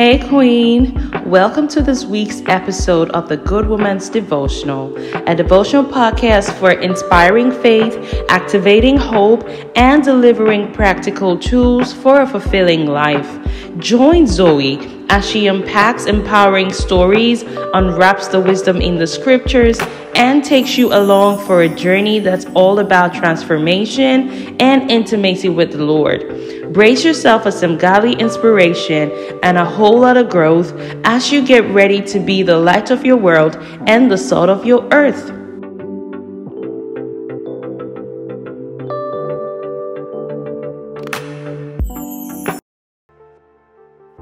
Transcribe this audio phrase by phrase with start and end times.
[0.00, 1.12] Hey, Queen.
[1.26, 4.96] Welcome to this week's episode of the Good Woman's Devotional,
[5.28, 12.86] a devotional podcast for inspiring faith, activating hope, and delivering practical tools for a fulfilling
[12.86, 13.28] life.
[13.76, 14.78] Join Zoe
[15.10, 17.42] as she unpacks empowering stories,
[17.74, 19.78] unwraps the wisdom in the scriptures,
[20.14, 25.84] and takes you along for a journey that's all about transformation and intimacy with the
[25.84, 26.59] Lord.
[26.70, 29.10] Brace yourself for some godly inspiration
[29.42, 33.04] and a whole lot of growth as you get ready to be the light of
[33.04, 33.56] your world
[33.88, 35.32] and the salt of your earth.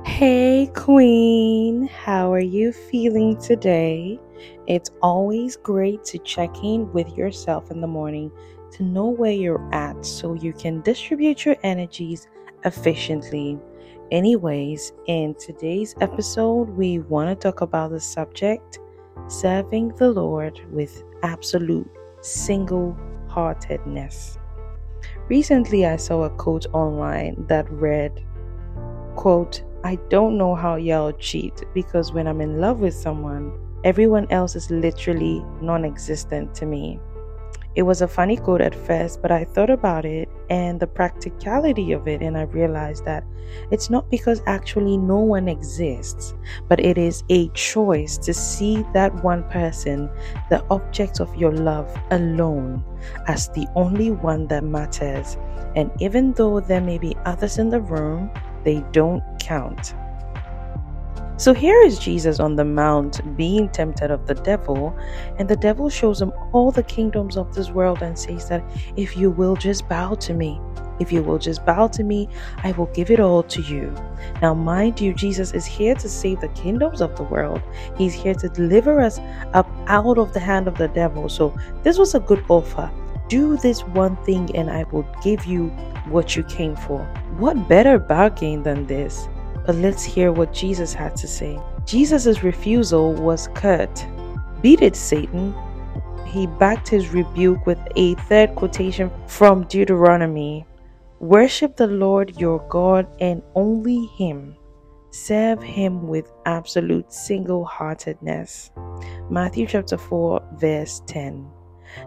[0.06, 4.18] Hey, Queen, how are you feeling today?
[4.66, 8.32] It's always great to check in with yourself in the morning
[8.72, 12.26] to know where you're at so you can distribute your energies
[12.64, 13.58] efficiently.
[14.10, 18.78] Anyways, in today's episode, we want to talk about the subject
[19.26, 22.96] serving the Lord with absolute single
[23.28, 24.38] heartedness.
[25.28, 28.24] Recently, I saw a quote online that read,
[29.16, 33.52] quote, I don't know how y'all cheat because when I'm in love with someone,
[33.84, 36.98] everyone else is literally non existent to me.
[37.74, 41.92] It was a funny quote at first, but I thought about it and the practicality
[41.92, 43.24] of it, and I realized that
[43.70, 46.34] it's not because actually no one exists,
[46.68, 50.10] but it is a choice to see that one person,
[50.50, 52.84] the object of your love alone,
[53.26, 55.36] as the only one that matters.
[55.76, 58.30] And even though there may be others in the room,
[58.64, 59.94] they don't count.
[61.38, 64.92] So here is Jesus on the mount being tempted of the devil,
[65.38, 69.16] and the devil shows him all the kingdoms of this world and says that if
[69.16, 70.60] you will just bow to me,
[70.98, 72.28] if you will just bow to me,
[72.64, 73.94] I will give it all to you.
[74.42, 77.62] Now, mind you, Jesus is here to save the kingdoms of the world.
[77.96, 79.20] He's here to deliver us
[79.54, 81.28] up out of the hand of the devil.
[81.28, 82.90] So, this was a good offer.
[83.28, 85.68] Do this one thing, and I will give you
[86.08, 86.98] what you came for.
[87.36, 89.28] What better bargain than this?
[89.68, 91.60] But let's hear what Jesus had to say.
[91.84, 94.06] Jesus' refusal was curt.
[94.62, 95.54] Beat it, Satan.
[96.26, 100.64] He backed his rebuke with a third quotation from Deuteronomy
[101.20, 104.56] Worship the Lord your God and only Him.
[105.10, 108.70] Serve Him with absolute single heartedness.
[109.28, 111.46] Matthew chapter 4, verse 10.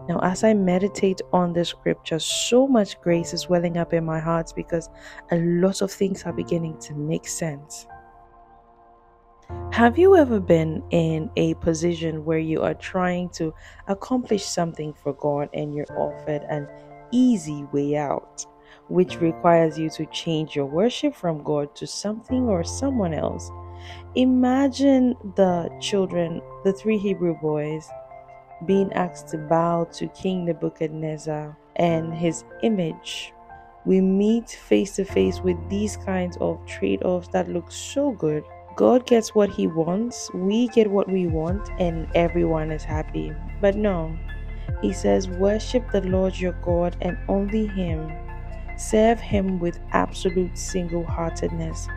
[0.08, 4.20] Now, as I meditate on the scripture, so much grace is welling up in my
[4.20, 4.90] heart because
[5.32, 7.88] a lot of things are beginning to make sense.
[9.72, 13.54] Have you ever been in a position where you are trying to
[13.88, 16.68] accomplish something for God and you're offered an
[17.12, 18.46] easy way out,
[18.90, 23.50] which requires you to change your worship from God to something or someone else?
[24.16, 27.90] Imagine the children, the three Hebrew boys
[28.66, 33.34] being asked to bow to King Nebuchadnezzar and his image.
[33.86, 38.44] We meet face to face with these kinds of trade offs that look so good.
[38.76, 43.34] God gets what he wants, we get what we want, and everyone is happy.
[43.60, 44.18] But no,
[44.82, 48.12] he says, Worship the Lord your God and only him.
[48.78, 51.88] Serve him with absolute single heartedness.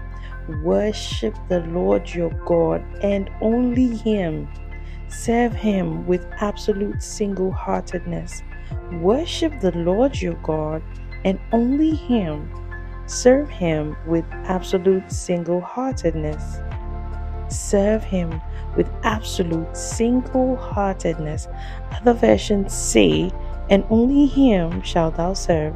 [0.62, 4.48] Worship the Lord your God and only him.
[5.08, 8.42] Serve Him with absolute single heartedness.
[8.92, 10.82] Worship the Lord your God
[11.24, 12.50] and only Him.
[13.06, 16.58] Serve Him with absolute single heartedness.
[17.48, 18.40] Serve Him
[18.76, 21.48] with absolute single heartedness.
[21.92, 23.30] Other versions say,
[23.70, 25.74] and only Him shalt thou serve.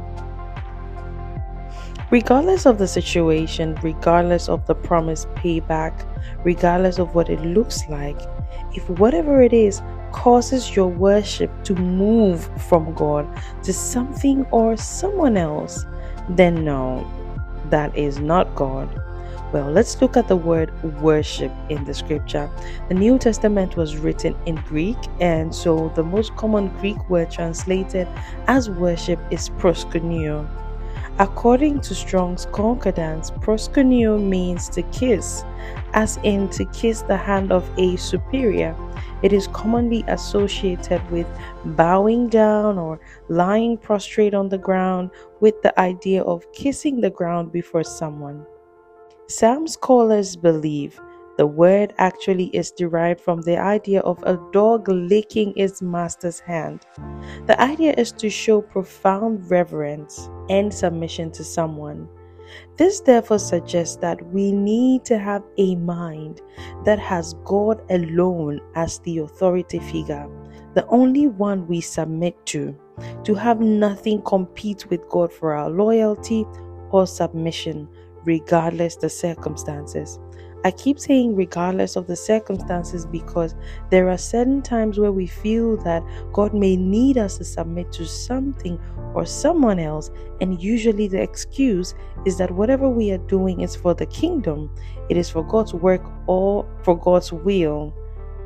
[2.11, 5.93] Regardless of the situation, regardless of the promised payback,
[6.43, 8.19] regardless of what it looks like,
[8.73, 9.81] if whatever it is
[10.11, 13.27] causes your worship to move from God
[13.63, 15.85] to something or someone else,
[16.29, 17.09] then no,
[17.69, 18.89] that is not God.
[19.51, 20.71] Well, let's look at the word
[21.01, 22.49] worship in the scripture.
[22.87, 28.07] The New Testament was written in Greek, and so the most common Greek word translated
[28.47, 30.47] as worship is proskuneo.
[31.19, 35.43] According to Strong's Concordance, proskuneo means to kiss,
[35.91, 38.73] as in to kiss the hand of a superior.
[39.21, 41.27] It is commonly associated with
[41.65, 45.11] bowing down or lying prostrate on the ground
[45.41, 48.45] with the idea of kissing the ground before someone.
[49.27, 51.01] Some scholars believe
[51.39, 56.85] the word actually is derived from the idea of a dog licking its master's hand.
[57.45, 62.09] The idea is to show profound reverence and submission to someone.
[62.75, 66.41] This therefore suggests that we need to have a mind
[66.83, 70.27] that has God alone as the authority figure,
[70.73, 72.75] the only one we submit to,
[73.23, 76.45] to have nothing compete with God for our loyalty
[76.91, 77.87] or submission,
[78.25, 80.19] regardless the circumstances.
[80.65, 83.55] I keep saying regardless of the circumstances because
[83.91, 86.03] there are certain times where we feel that
[86.33, 88.77] God may need us to submit to something
[89.13, 90.11] or someone else,
[90.41, 91.95] and usually the excuse
[92.25, 94.69] is that whatever we are doing is for the kingdom,
[95.09, 97.93] it is for God's work or for God's will.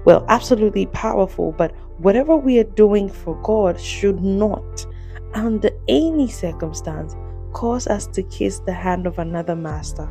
[0.06, 4.86] Well, absolutely powerful, but whatever we are doing for God should not,
[5.34, 7.16] under any circumstance,
[7.54, 10.08] cause us to kiss the hand of another master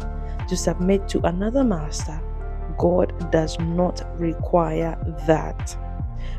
[0.52, 2.20] to submit to another master,
[2.76, 5.74] God does not require that.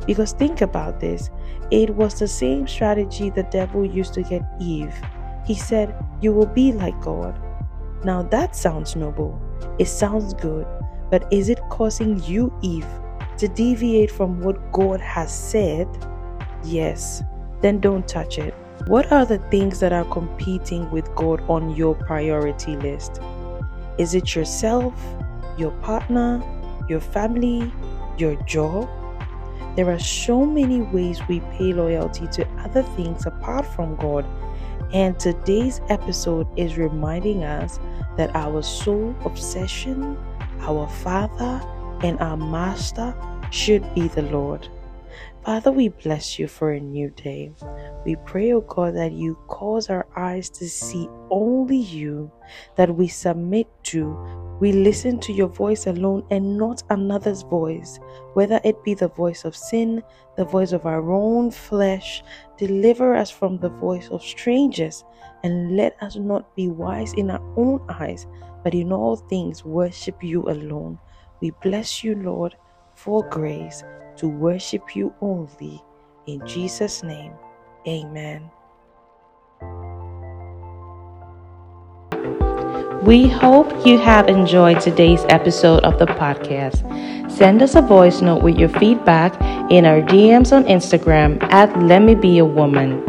[0.06, 1.31] Because think about this
[1.71, 4.94] it was the same strategy the devil used to get Eve.
[5.48, 7.36] He said, You will be like God.
[8.04, 9.42] Now that sounds noble,
[9.80, 10.68] it sounds good,
[11.10, 12.86] but is it causing you, Eve,
[13.39, 15.88] to deviate from what God has said?
[16.63, 17.24] Yes,
[17.62, 18.54] then don't touch it.
[18.86, 23.19] What are the things that are competing with God on your priority list?
[23.98, 24.94] Is it yourself,
[25.57, 26.42] your partner,
[26.90, 27.72] your family,
[28.18, 28.90] your job?
[29.75, 34.25] There are so many ways we pay loyalty to other things apart from God.
[34.94, 37.80] And today's episode is reminding us
[38.18, 40.18] that our sole obsession,
[40.62, 41.62] our Father,
[42.04, 43.16] and our Master
[43.51, 44.68] should be the Lord.
[45.44, 47.54] Father, we bless you for a new day.
[48.06, 52.31] We pray, O oh God, that you cause our eyes to see only you,
[52.75, 54.18] that we submit to,
[54.60, 58.00] we listen to your voice alone and not another's voice,
[58.33, 60.01] whether it be the voice of sin,
[60.38, 62.24] the voice of our own flesh.
[62.57, 65.04] Deliver us from the voice of strangers,
[65.44, 68.25] and let us not be wise in our own eyes,
[68.63, 70.98] but in all things worship you alone.
[71.42, 72.56] We bless you, Lord,
[72.95, 73.83] for grace
[74.18, 75.81] to worship you only.
[76.27, 77.33] In Jesus' name,
[77.88, 78.50] amen.
[83.04, 86.80] We hope you have enjoyed today's episode of the podcast.
[87.30, 89.33] Send us a voice note with your feedback
[89.69, 93.04] in our DMs on Instagram at Let Me Be a Woman.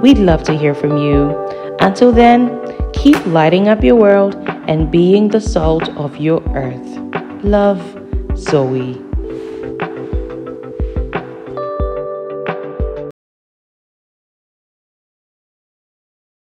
[0.00, 1.36] We'd love to hear from you.
[1.80, 2.60] Until then,
[2.92, 4.36] keep lighting up your world
[4.68, 6.86] and being the salt of your earth.
[7.42, 7.82] Love,
[8.36, 9.11] Zoe.